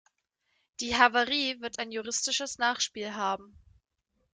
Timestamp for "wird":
1.61-1.77